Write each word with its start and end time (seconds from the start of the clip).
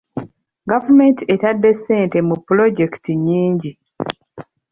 Gavumenti 0.69 1.21
ettadde 1.33 1.69
ssente 1.77 2.17
mu 2.27 2.35
pulojekiti 2.45 3.11
nnyingi. 3.17 3.71